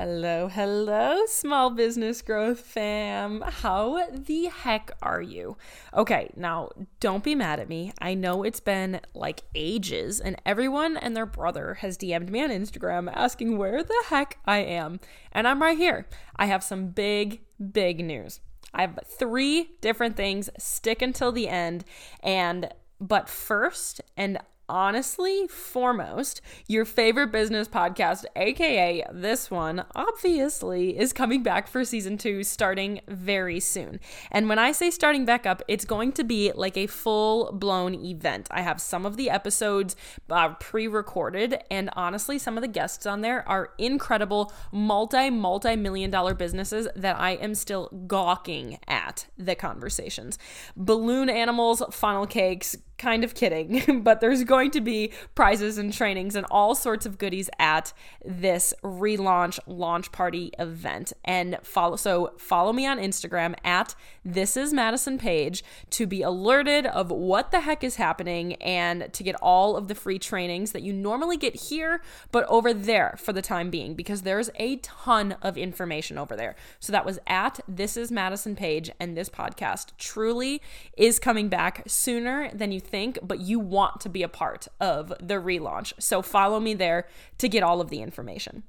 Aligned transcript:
Hello, 0.00 0.46
hello, 0.46 1.26
small 1.26 1.70
business 1.70 2.22
growth 2.22 2.60
fam. 2.60 3.40
How 3.40 4.08
the 4.12 4.44
heck 4.44 4.92
are 5.02 5.20
you? 5.20 5.56
Okay, 5.92 6.30
now 6.36 6.70
don't 7.00 7.24
be 7.24 7.34
mad 7.34 7.58
at 7.58 7.68
me. 7.68 7.92
I 8.00 8.14
know 8.14 8.44
it's 8.44 8.60
been 8.60 9.00
like 9.12 9.42
ages, 9.56 10.20
and 10.20 10.40
everyone 10.46 10.96
and 10.96 11.16
their 11.16 11.26
brother 11.26 11.74
has 11.80 11.98
DM'd 11.98 12.30
me 12.30 12.44
on 12.44 12.50
Instagram 12.50 13.10
asking 13.12 13.58
where 13.58 13.82
the 13.82 14.04
heck 14.06 14.38
I 14.44 14.58
am. 14.58 15.00
And 15.32 15.48
I'm 15.48 15.60
right 15.60 15.76
here. 15.76 16.06
I 16.36 16.46
have 16.46 16.62
some 16.62 16.90
big, 16.90 17.40
big 17.72 18.04
news. 18.04 18.38
I 18.72 18.82
have 18.82 19.00
three 19.04 19.70
different 19.80 20.16
things. 20.16 20.48
Stick 20.60 21.02
until 21.02 21.32
the 21.32 21.48
end. 21.48 21.84
And 22.22 22.72
but 23.00 23.28
first, 23.28 24.00
and 24.16 24.38
honestly, 24.68 25.46
foremost, 25.48 26.40
your 26.66 26.84
favorite 26.84 27.32
business 27.32 27.68
podcast, 27.68 28.24
aka 28.36 29.04
this 29.12 29.50
one, 29.50 29.84
obviously, 29.94 30.98
is 30.98 31.12
coming 31.12 31.42
back 31.42 31.68
for 31.68 31.84
season 31.84 32.18
two 32.18 32.44
starting 32.44 33.00
very 33.08 33.60
soon. 33.60 34.00
And 34.30 34.48
when 34.48 34.58
I 34.58 34.72
say 34.72 34.90
starting 34.90 35.24
back 35.24 35.46
up, 35.46 35.62
it's 35.68 35.84
going 35.84 36.12
to 36.12 36.24
be 36.24 36.52
like 36.52 36.76
a 36.76 36.86
full 36.86 37.52
blown 37.52 37.94
event. 37.94 38.48
I 38.50 38.62
have 38.62 38.80
some 38.80 39.06
of 39.06 39.16
the 39.16 39.30
episodes 39.30 39.96
uh, 40.30 40.50
pre 40.54 40.86
recorded, 40.86 41.62
and 41.70 41.90
honestly, 41.94 42.38
some 42.38 42.56
of 42.56 42.62
the 42.62 42.68
guests 42.68 43.06
on 43.06 43.20
there 43.20 43.48
are 43.48 43.70
incredible 43.78 44.52
multi, 44.72 45.30
multi 45.30 45.76
million 45.76 46.10
dollar 46.10 46.34
businesses 46.34 46.88
that 46.94 47.18
I 47.18 47.32
am 47.32 47.54
still 47.54 47.88
gawking 48.06 48.78
at 48.86 49.26
the 49.36 49.54
conversations. 49.54 50.38
Balloon 50.76 51.28
animals, 51.28 51.82
funnel 51.90 52.26
cakes, 52.26 52.76
kind 52.98 53.24
of 53.24 53.34
kidding, 53.34 54.02
but 54.02 54.20
there's 54.20 54.44
going 54.44 54.70
to 54.72 54.80
be 54.80 55.12
prizes 55.34 55.78
and 55.78 55.92
trainings 55.92 56.36
and 56.36 56.46
all 56.50 56.74
sorts 56.74 57.06
of 57.06 57.18
goodies 57.18 57.48
at 57.58 57.92
this 58.24 58.74
relaunch 58.82 59.58
launch 59.66 60.12
party 60.12 60.50
event. 60.58 61.12
And 61.24 61.58
follow 61.62 61.96
so 61.96 62.32
follow 62.38 62.72
me 62.72 62.86
on 62.86 62.98
Instagram 62.98 63.54
at 63.64 63.94
this 64.24 64.56
is 64.56 64.72
Madison 64.72 65.18
Paige 65.18 65.64
to 65.90 66.06
be 66.06 66.22
alerted 66.22 66.86
of 66.86 67.10
what 67.10 67.50
the 67.50 67.60
heck 67.60 67.82
is 67.82 67.96
happening 67.96 68.54
and 68.56 69.12
to 69.12 69.22
get 69.22 69.34
all 69.36 69.76
of 69.76 69.88
the 69.88 69.94
free 69.94 70.18
trainings 70.18 70.72
that 70.72 70.82
you 70.82 70.92
normally 70.92 71.36
get 71.36 71.54
here, 71.54 72.02
but 72.32 72.44
over 72.48 72.74
there 72.74 73.16
for 73.18 73.32
the 73.32 73.42
time 73.42 73.70
being, 73.70 73.94
because 73.94 74.22
there's 74.22 74.50
a 74.56 74.76
ton 74.76 75.36
of 75.42 75.56
information 75.56 76.18
over 76.18 76.36
there. 76.36 76.56
So 76.80 76.92
that 76.92 77.06
was 77.06 77.18
at 77.26 77.60
this 77.68 77.96
is 77.96 78.10
Madison 78.10 78.56
Paige, 78.56 78.90
and 79.00 79.16
this 79.16 79.28
podcast 79.28 79.92
truly 79.98 80.60
is 80.96 81.18
coming 81.18 81.48
back 81.48 81.82
sooner 81.86 82.50
than 82.52 82.72
you 82.72 82.80
think, 82.88 83.18
but 83.22 83.40
you 83.40 83.58
want 83.58 84.00
to 84.00 84.08
be 84.08 84.22
a 84.22 84.28
part 84.28 84.68
of 84.80 85.08
the 85.20 85.34
relaunch. 85.34 85.92
So 85.98 86.22
follow 86.22 86.60
me 86.60 86.74
there 86.74 87.06
to 87.38 87.48
get 87.48 87.62
all 87.62 87.80
of 87.80 87.90
the 87.90 88.02
information. 88.02 88.64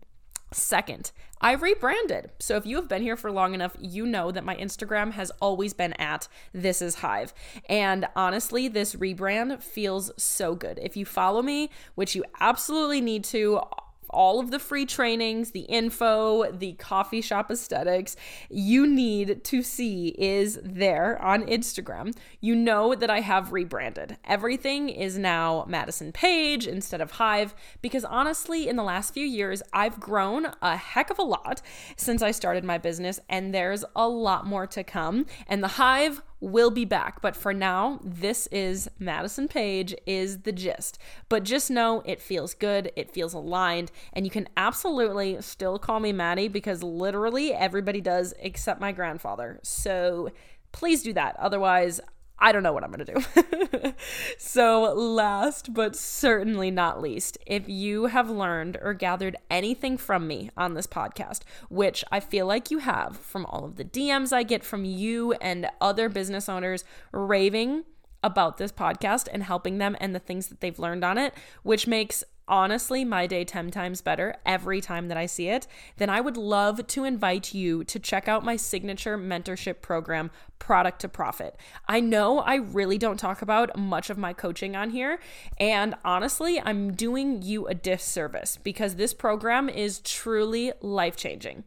Second, 0.52 1.12
I 1.42 1.53
rebranded. 1.53 2.31
So 2.40 2.58
if 2.58 2.66
you 2.66 2.75
have 2.78 2.90
been 2.90 3.03
here 3.03 3.16
for 3.16 3.31
long 3.31 3.53
enough, 3.53 3.75
you 3.80 4.06
know 4.06 4.31
that 4.31 4.44
my 4.44 4.56
Instagram 4.56 5.12
has 5.12 5.31
always 5.40 5.73
been 5.73 5.94
at 5.94 6.28
This 6.53 6.81
Is 6.81 6.95
Hive. 6.95 7.34
And 7.70 8.08
honestly, 8.16 8.67
this 8.67 8.95
rebrand 8.95 9.62
feels 9.62 10.12
so 10.17 10.56
good. 10.56 10.80
If 10.81 10.97
you 10.97 11.06
follow 11.06 11.44
me, 11.44 11.70
which 11.94 12.16
you 12.16 12.23
absolutely 12.40 13.00
need 13.00 13.23
to, 13.25 13.62
all 14.09 14.39
of 14.39 14.52
the 14.52 14.59
free 14.59 14.85
trainings, 14.85 15.52
the 15.52 15.61
info, 15.61 16.52
the 16.52 16.73
coffee 16.73 17.21
shop 17.21 17.52
aesthetics 17.52 18.16
you 18.49 18.88
need 18.88 19.43
to 19.43 19.61
see 19.61 20.09
is 20.17 20.59
there 20.63 21.21
on 21.21 21.43
Instagram. 21.45 22.16
You 22.41 22.55
know 22.55 22.95
that 22.95 23.09
I 23.09 23.21
have 23.21 23.51
rebranded. 23.51 24.17
Everything 24.25 24.89
is 24.89 25.17
now 25.17 25.66
Madison 25.67 26.11
Paige 26.11 26.67
instead 26.67 27.01
of 27.01 27.11
Hive 27.11 27.53
because 27.81 28.05
honestly, 28.05 28.67
in 28.67 28.75
the 28.75 28.83
last 28.83 29.13
few 29.13 29.25
years, 29.25 29.61
I've 29.73 29.99
grown 29.99 30.47
a 30.61 30.75
heck 30.75 31.09
of 31.09 31.19
a 31.19 31.23
lot 31.23 31.61
since 31.95 32.21
I 32.21 32.31
started 32.31 32.63
my 32.63 32.77
business, 32.77 33.19
and 33.29 33.53
there's 33.53 33.85
a 33.95 34.07
lot 34.07 34.45
more 34.45 34.67
to 34.67 34.83
come. 34.83 35.25
And 35.47 35.63
the 35.63 35.69
Hive 35.69 36.21
will 36.41 36.71
be 36.71 36.85
back. 36.85 37.21
But 37.21 37.35
for 37.35 37.53
now, 37.53 37.99
this 38.03 38.47
is 38.47 38.89
Madison 38.97 39.47
Paige 39.47 39.95
is 40.05 40.39
the 40.39 40.51
gist. 40.51 40.97
But 41.27 41.44
just 41.44 41.69
know 41.69 42.01
it 42.05 42.22
feels 42.22 42.53
good, 42.53 42.91
it 42.95 43.11
feels 43.11 43.33
aligned, 43.33 43.91
and 44.13 44.25
you 44.25 44.31
can 44.31 44.47
absolutely 44.55 45.41
still 45.41 45.79
call 45.79 45.99
me 45.99 46.13
Madi 46.13 46.47
because 46.47 46.83
literally 46.83 47.53
everybody 47.53 48.01
does 48.01 48.33
except 48.39 48.79
my 48.79 48.91
grandfather. 48.91 49.59
So 49.63 50.29
please 50.72 51.03
do 51.03 51.13
that. 51.13 51.35
Otherwise, 51.39 51.99
I 52.39 52.51
don't 52.51 52.63
know 52.63 52.73
what 52.73 52.83
I'm 52.83 52.91
going 52.91 53.05
to 53.05 53.13
do. 53.13 53.94
so, 54.38 54.94
last 54.94 55.73
but 55.73 55.95
certainly 55.95 56.72
not 56.72 57.01
least, 57.01 57.38
if 57.45 57.67
you 57.67 58.07
have 58.07 58.29
learned 58.29 58.77
or 58.81 58.94
gathered 58.94 59.35
anything 59.50 59.97
from 59.97 60.27
me 60.27 60.49
on 60.55 60.73
this 60.73 60.88
podcast, 60.88 61.41
which 61.69 62.03
I 62.11 62.19
feel 62.19 62.45
like 62.45 62.72
you 62.72 62.79
have 62.79 63.17
from 63.17 63.45
all 63.45 63.66
of 63.66 63.75
the 63.75 63.85
DMs 63.85 64.31
I 64.31 64.44
get 64.44 64.63
from 64.63 64.85
you 64.85 65.33
and 65.33 65.69
other 65.81 66.09
business 66.09 66.47
owners 66.47 66.83
raving 67.11 67.83
about 68.24 68.57
this 68.57 68.72
podcast 68.72 69.28
and 69.31 69.44
helping 69.44 69.78
them 69.78 69.96
and 70.00 70.13
the 70.13 70.19
things 70.19 70.47
that 70.47 70.59
they've 70.62 70.80
learned 70.80 71.03
on 71.03 71.18
it, 71.18 71.34
which 71.63 71.88
makes 71.88 72.24
honestly 72.50 73.06
my 73.06 73.28
day 73.28 73.46
10 73.46 73.72
times 73.72 74.02
better 74.02 74.35
every 74.46 74.81
time 74.81 75.07
that 75.07 75.18
I 75.18 75.28
see 75.28 75.47
it, 75.50 75.68
then 75.97 76.09
I 76.09 76.19
would 76.19 76.35
love 76.35 76.85
to 76.88 77.03
invite 77.03 77.53
you 77.53 77.84
to 77.85 78.00
check 78.00 78.28
out 78.28 78.44
my 78.44 78.56
signature 78.56 79.18
mentorship 79.18 79.81
program, 79.81 80.31
Product 80.58 81.00
to 81.02 81.09
Profit. 81.09 81.56
I 81.88 82.00
know 82.00 82.40
I 82.40 82.56
really 82.56 82.97
don't 82.97 83.19
talk 83.19 83.41
about 83.41 83.78
much 83.78 84.09
of 84.09 84.18
my 84.18 84.34
coaching 84.34 84.75
on 84.75 84.90
here, 84.90 85.19
and 85.58 85.96
honestly, 86.03 86.59
I'm 86.59 86.94
doing 86.94 87.41
you 87.44 87.68
a 87.68 87.75
disservice 87.75 88.58
because 88.58 88.96
this 88.96 89.13
program 89.13 89.69
is 89.69 90.00
truly 90.00 90.74
life 90.81 91.16
changing. 91.16 91.63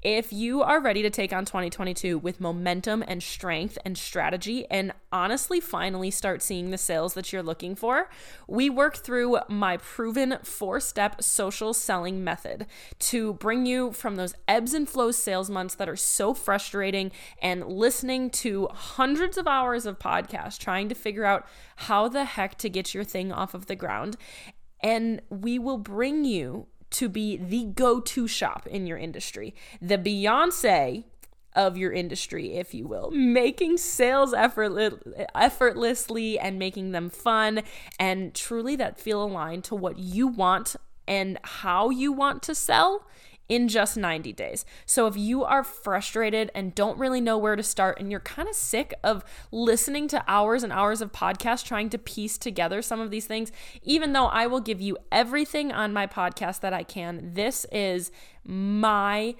If 0.00 0.32
you 0.32 0.62
are 0.62 0.80
ready 0.80 1.02
to 1.02 1.10
take 1.10 1.32
on 1.32 1.44
2022 1.44 2.18
with 2.18 2.40
momentum 2.40 3.02
and 3.08 3.20
strength 3.20 3.78
and 3.84 3.98
strategy, 3.98 4.64
and 4.70 4.92
honestly, 5.10 5.58
finally 5.58 6.12
start 6.12 6.40
seeing 6.40 6.70
the 6.70 6.78
sales 6.78 7.14
that 7.14 7.32
you're 7.32 7.42
looking 7.42 7.74
for, 7.74 8.08
we 8.46 8.70
work 8.70 8.96
through 8.96 9.40
my 9.48 9.76
proven 9.76 10.38
four 10.44 10.78
step 10.78 11.20
social 11.20 11.74
selling 11.74 12.22
method 12.22 12.66
to 13.00 13.32
bring 13.34 13.66
you 13.66 13.90
from 13.90 14.14
those 14.14 14.36
ebbs 14.46 14.72
and 14.72 14.88
flows 14.88 15.20
sales 15.20 15.50
months 15.50 15.74
that 15.74 15.88
are 15.88 15.96
so 15.96 16.32
frustrating 16.32 17.10
and 17.42 17.66
listening 17.66 18.30
to 18.30 18.68
hundreds 18.72 19.36
of 19.36 19.48
hours 19.48 19.84
of 19.84 19.98
podcasts 19.98 20.58
trying 20.58 20.88
to 20.88 20.94
figure 20.94 21.24
out 21.24 21.44
how 21.74 22.06
the 22.06 22.24
heck 22.24 22.56
to 22.58 22.70
get 22.70 22.94
your 22.94 23.02
thing 23.02 23.32
off 23.32 23.52
of 23.52 23.66
the 23.66 23.74
ground. 23.74 24.16
And 24.80 25.22
we 25.28 25.58
will 25.58 25.78
bring 25.78 26.24
you 26.24 26.68
to 26.90 27.08
be 27.08 27.36
the 27.36 27.64
go 27.64 28.00
to 28.00 28.26
shop 28.26 28.66
in 28.66 28.86
your 28.86 28.98
industry, 28.98 29.54
the 29.80 29.98
Beyonce 29.98 31.04
of 31.54 31.76
your 31.76 31.92
industry, 31.92 32.54
if 32.54 32.72
you 32.72 32.86
will, 32.86 33.10
making 33.10 33.78
sales 33.78 34.32
effortlessly 34.34 36.38
and 36.38 36.58
making 36.58 36.92
them 36.92 37.10
fun 37.10 37.62
and 37.98 38.34
truly 38.34 38.76
that 38.76 39.00
feel 39.00 39.24
aligned 39.24 39.64
to 39.64 39.74
what 39.74 39.98
you 39.98 40.28
want 40.28 40.76
and 41.06 41.38
how 41.42 41.90
you 41.90 42.12
want 42.12 42.42
to 42.44 42.54
sell 42.54 43.06
in 43.48 43.68
just 43.68 43.96
90 43.96 44.32
days. 44.34 44.64
So 44.84 45.06
if 45.06 45.16
you 45.16 45.44
are 45.44 45.64
frustrated 45.64 46.50
and 46.54 46.74
don't 46.74 46.98
really 46.98 47.20
know 47.20 47.38
where 47.38 47.56
to 47.56 47.62
start 47.62 47.98
and 47.98 48.10
you're 48.10 48.20
kind 48.20 48.48
of 48.48 48.54
sick 48.54 48.92
of 49.02 49.24
listening 49.50 50.06
to 50.08 50.22
hours 50.28 50.62
and 50.62 50.72
hours 50.72 51.00
of 51.00 51.12
podcasts 51.12 51.64
trying 51.64 51.88
to 51.90 51.98
piece 51.98 52.36
together 52.36 52.82
some 52.82 53.00
of 53.00 53.10
these 53.10 53.26
things, 53.26 53.50
even 53.82 54.12
though 54.12 54.26
I 54.26 54.46
will 54.46 54.60
give 54.60 54.80
you 54.80 54.98
everything 55.10 55.72
on 55.72 55.92
my 55.92 56.06
podcast 56.06 56.60
that 56.60 56.74
I 56.74 56.82
can, 56.82 57.32
this 57.34 57.64
is 57.72 58.10
my 58.44 59.34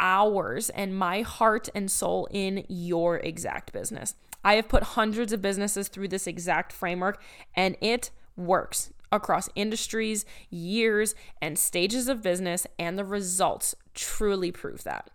hours 0.00 0.70
and 0.70 0.98
my 0.98 1.20
heart 1.20 1.68
and 1.74 1.90
soul 1.90 2.26
in 2.30 2.64
your 2.68 3.18
exact 3.18 3.72
business. 3.72 4.14
I 4.44 4.56
have 4.56 4.68
put 4.68 4.82
hundreds 4.82 5.32
of 5.32 5.42
businesses 5.42 5.88
through 5.88 6.08
this 6.08 6.26
exact 6.26 6.72
framework 6.72 7.22
and 7.54 7.76
it 7.80 8.10
works 8.36 8.92
across 9.12 9.48
industries, 9.54 10.24
years, 10.50 11.14
and 11.40 11.58
stages 11.58 12.08
of 12.08 12.22
business, 12.22 12.66
and 12.78 12.98
the 12.98 13.04
results 13.04 13.74
truly 13.94 14.50
prove 14.50 14.82
that. 14.84 15.10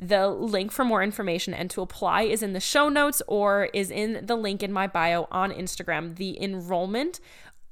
The 0.00 0.28
link 0.28 0.70
for 0.70 0.84
more 0.84 1.02
information 1.02 1.52
and 1.52 1.68
to 1.70 1.82
apply 1.82 2.22
is 2.22 2.42
in 2.42 2.52
the 2.52 2.60
show 2.60 2.88
notes 2.88 3.20
or 3.26 3.64
is 3.74 3.90
in 3.90 4.24
the 4.24 4.36
link 4.36 4.62
in 4.62 4.72
my 4.72 4.86
bio 4.86 5.26
on 5.32 5.50
Instagram. 5.50 6.16
The 6.16 6.40
enrollment 6.40 7.18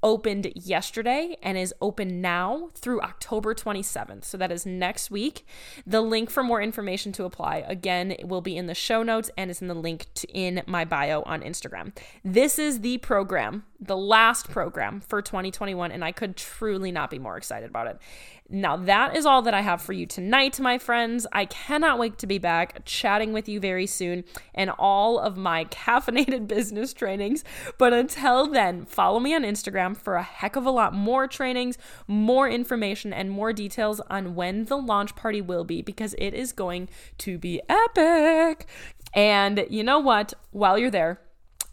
opened 0.02 0.52
yesterday 0.54 1.37
and 1.43 1.56
is 1.56 1.75
open 1.81 2.20
now 2.20 2.70
through 2.75 3.00
October 3.00 3.54
27th. 3.54 4.25
So 4.25 4.37
that 4.37 4.52
is 4.52 4.66
next 4.66 5.10
week. 5.10 5.46
The 5.87 6.00
link 6.00 6.31
for 6.31 6.43
more 6.43 6.60
information 6.60 7.12
to 7.12 7.25
apply 7.25 7.64
again 7.66 8.16
will 8.22 8.40
be 8.40 8.56
in 8.56 8.66
the 8.66 8.75
show 8.75 9.02
notes 9.02 9.31
and 9.37 9.50
is 9.50 9.62
in 9.62 9.69
the 9.69 9.75
link 9.75 10.06
to, 10.14 10.28
in 10.28 10.62
my 10.66 10.84
bio 10.84 11.22
on 11.22 11.40
Instagram. 11.43 11.96
This 12.25 12.58
is 12.58 12.81
the 12.81 12.98
program, 12.98 13.64
the 13.81 13.96
last 13.96 14.50
program 14.50 15.00
for 15.00 15.22
2021 15.22 15.90
and 15.90 16.04
I 16.04 16.12
could 16.12 16.37
truly 16.37 16.92
not 16.92 17.10
be 17.10 17.19
more 17.19 17.37
excited 17.37 17.69
about 17.69 17.87
it. 17.87 17.99
Now, 18.48 18.76
that 18.76 19.16
is 19.16 19.26
all 19.26 19.43
that 19.43 19.54
I 19.54 19.62
have 19.62 19.82
for 19.82 19.93
you 19.93 20.06
tonight, 20.06 20.60
my 20.60 20.78
friends. 20.78 21.26
I 21.32 21.46
cannot 21.46 21.98
wait 21.98 22.19
to 22.19 22.26
be 22.26 22.38
back 22.38 22.84
chatting 22.84 23.32
with 23.32 23.48
you 23.48 23.58
very 23.58 23.87
soon 23.87 24.25
and 24.54 24.70
all 24.78 25.19
of 25.19 25.37
my 25.37 25.64
caffeinated 25.70 26.46
business 26.46 26.93
trainings. 26.93 27.43
But 27.76 27.93
until 27.93 28.46
then, 28.46 28.84
follow 28.84 29.19
me 29.19 29.34
on 29.34 29.43
Instagram 29.43 29.96
for 29.96 30.14
a 30.14 30.22
heck 30.22 30.54
of 30.54 30.64
a 30.64 30.70
lot 30.70 30.94
more 30.94 31.26
trainings, 31.26 31.76
more 32.06 32.48
information, 32.48 33.12
and 33.12 33.31
more 33.31 33.52
details 33.52 34.00
on 34.08 34.37
when 34.37 34.66
the 34.66 34.76
launch 34.76 35.16
party 35.16 35.40
will 35.40 35.64
be 35.64 35.82
because 35.82 36.14
it 36.19 36.32
is 36.32 36.52
going 36.52 36.88
to 37.19 37.38
be 37.38 37.60
epic. 37.69 38.69
And 39.12 39.66
you 39.69 39.82
know 39.82 39.99
what? 39.99 40.34
While 40.52 40.78
you're 40.78 40.90
there, 40.90 41.20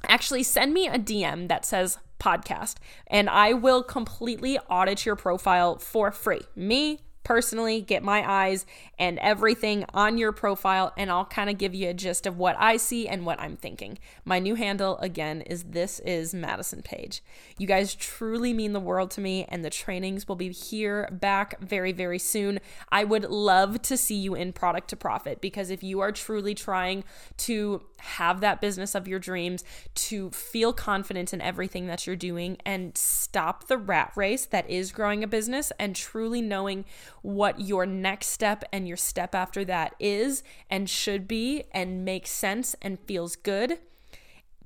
actually 0.08 0.44
send 0.44 0.74
me 0.74 0.88
a 0.88 0.98
DM 0.98 1.48
that 1.50 1.66
says 1.66 2.00
podcast, 2.24 2.76
and 3.08 3.30
I 3.30 3.54
will 3.54 3.84
completely 3.84 4.58
audit 4.70 5.06
your 5.06 5.16
profile 5.16 5.78
for 5.78 6.12
free. 6.12 6.42
Me, 6.56 7.02
personally 7.24 7.82
get 7.82 8.04
my 8.04 8.30
eyes 8.30 8.66
and 9.00 9.18
everything 9.20 9.86
on 9.94 10.18
your 10.18 10.32
profile 10.32 10.94
and 10.98 11.10
I'll 11.10 11.26
kind 11.26 11.50
of 11.50 11.58
give 11.58 11.74
you 11.74 11.90
a 11.90 11.94
gist 11.94 12.26
of 12.26 12.38
what 12.38 12.56
I 12.60 12.78
see 12.78 13.08
and 13.08 13.26
what 13.26 13.40
I'm 13.40 13.56
thinking. 13.56 13.98
My 14.26 14.40
new 14.40 14.56
handle 14.56 14.98
again 14.98 15.42
is 15.42 15.64
this 15.64 16.00
is 16.00 16.34
Madison 16.34 16.82
Paige. 16.82 17.24
You 17.58 17.68
guys 17.68 17.96
truly 17.96 18.54
mean 18.54 18.74
the 18.74 18.80
world 18.80 19.12
to 19.12 19.22
me 19.22 19.46
and 19.50 19.64
the 19.64 19.70
trainings 19.70 20.28
will 20.28 20.36
be 20.36 20.52
here 20.52 21.10
back 21.12 21.60
very 21.62 21.92
very 21.92 22.20
soon. 22.20 22.60
I 22.92 23.04
would 23.04 23.26
love 23.26 23.82
to 23.84 23.98
see 23.98 24.16
you 24.16 24.36
in 24.36 24.54
product 24.54 24.90
to 24.90 24.96
profit 24.96 25.42
because 25.42 25.70
if 25.70 25.84
you 25.84 26.00
are 26.00 26.12
truly 26.12 26.54
trying 26.54 27.04
to 27.38 27.82
have 28.00 28.42
that 28.42 28.60
business 28.60 28.96
of 28.96 29.08
your 29.08 29.20
dreams, 29.20 29.64
to 29.96 30.30
feel 30.32 30.74
confident 30.74 31.34
in 31.34 31.42
everything 31.42 31.88
that 31.88 32.06
you're 32.06 32.16
doing 32.16 32.58
and 32.66 32.98
stop 32.98 33.68
the 33.68 33.78
rat 33.78 34.12
race 34.16 34.46
that 34.46 34.70
is 34.70 34.92
growing 34.92 35.24
a 35.24 35.28
business 35.28 35.72
and 35.80 35.96
truly 35.96 36.42
knowing 36.42 36.86
what 37.24 37.60
your 37.60 37.86
next 37.86 38.28
step 38.28 38.64
and 38.72 38.88
your 38.88 38.98
step 38.98 39.34
after 39.34 39.66
that 39.66 39.96
is 40.00 40.44
and 40.70 40.90
should 40.90 41.28
be 41.28 41.64
and 41.72 42.06
makes 42.06 42.30
sense 42.30 42.76
and 42.82 43.00
feels 43.00 43.36
good, 43.38 43.80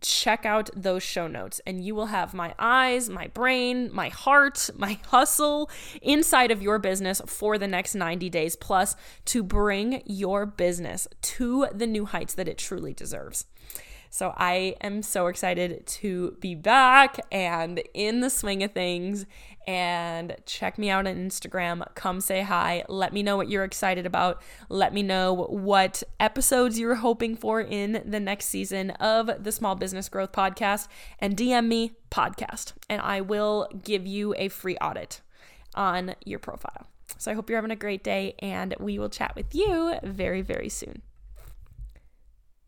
check 0.02 0.46
out 0.46 0.70
those 0.76 1.04
show 1.04 1.28
notes 1.28 1.62
and 1.66 1.84
you 1.84 1.94
will 1.96 2.08
have 2.08 2.34
my 2.34 2.54
eyes, 2.60 3.10
my 3.10 3.28
brain, 3.28 3.90
my 3.94 4.10
heart, 4.10 4.70
my 4.76 5.00
hustle 5.08 5.70
inside 6.02 6.52
of 6.52 6.62
your 6.62 6.80
business 6.80 7.22
for 7.26 7.58
the 7.58 7.68
next 7.68 7.96
90 7.96 8.30
days 8.30 8.56
plus 8.56 8.96
to 9.26 9.44
bring 9.44 10.02
your 10.06 10.46
business 10.46 11.08
to 11.22 11.68
the 11.74 11.88
new 11.88 12.06
heights 12.06 12.34
that 12.34 12.48
it 12.48 12.58
truly 12.58 12.94
deserves. 12.94 13.46
So 14.10 14.34
I 14.38 14.76
am 14.82 15.02
so 15.02 15.28
excited 15.28 15.86
to 15.86 16.38
be 16.40 16.56
back 16.56 17.20
and 17.32 17.82
in 17.94 18.22
the 18.22 18.30
swing 18.30 18.64
of 18.64 18.72
things. 18.72 19.26
And 19.68 20.38
check 20.46 20.78
me 20.78 20.90
out 20.90 21.08
on 21.08 21.16
Instagram. 21.16 21.86
Come 21.94 22.22
say 22.22 22.42
hi. 22.42 22.86
Let 22.88 23.12
me 23.12 23.22
know 23.22 23.36
what 23.36 23.50
you're 23.50 23.66
excited 23.66 24.06
about. 24.06 24.42
Let 24.70 24.94
me 24.94 25.04
know 25.04 25.34
what 25.34 26.04
episodes 26.22 26.80
you're 26.80 26.96
hoping 26.96 27.36
for 27.36 27.60
in 27.60 28.02
the 28.06 28.20
next 28.22 28.46
season 28.46 28.92
of 28.92 29.44
the 29.44 29.52
Small 29.52 29.76
Business 29.76 30.08
Growth 30.08 30.32
Podcast. 30.32 30.88
And 31.20 31.36
DM 31.36 31.68
me 31.68 31.92
podcast, 32.10 32.74
and 32.90 33.02
I 33.02 33.20
will 33.20 33.68
give 33.84 34.08
you 34.08 34.34
a 34.38 34.48
free 34.48 34.78
audit 34.78 35.20
on 35.76 36.16
your 36.24 36.40
profile. 36.40 36.88
So 37.18 37.32
I 37.32 37.34
hope 37.34 37.50
you're 37.50 37.58
having 37.58 37.72
a 37.72 37.76
great 37.76 38.04
day, 38.04 38.36
and 38.40 38.74
we 38.80 39.00
will 39.00 39.10
chat 39.10 39.36
with 39.36 39.54
you 39.54 39.96
very, 40.04 40.42
very 40.42 40.70
soon. 40.70 41.02